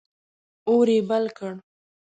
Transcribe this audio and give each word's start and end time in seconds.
اور 0.69 0.87
یې 0.95 0.99
بل 1.09 1.25
کړ. 1.37 1.53